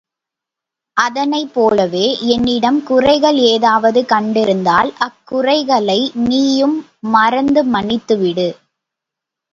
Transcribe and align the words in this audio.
அதனைப் 0.97 1.51
போலவே 1.53 2.05
என்னிடம் 2.27 2.83
குறைகள் 2.83 3.39
ஏதாவது 3.49 4.01
கண்டிருந்தால் 4.05 4.91
அக்குறைகளை 4.99 5.99
நீயும் 6.27 6.77
மறந்து 7.09 7.63
மன்னித்துவிடு. 7.63 8.49